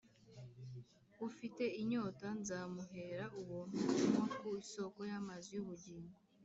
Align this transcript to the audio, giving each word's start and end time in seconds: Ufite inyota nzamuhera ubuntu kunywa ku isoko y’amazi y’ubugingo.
Ufite 1.27 1.63
inyota 1.81 2.27
nzamuhera 2.39 3.25
ubuntu 3.39 3.75
kunywa 3.87 4.25
ku 4.37 4.45
isoko 4.63 4.99
y’amazi 5.09 5.49
y’ubugingo. 5.55 6.15